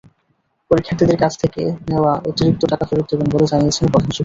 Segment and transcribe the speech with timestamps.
[0.71, 4.19] পরীক্ষার্থীদের কাছ থেকে নেওয়া অতিরিক্ত টাকা ফেরত দেবেন বলে জানিয়েছেন প্রধান শিক্ষক।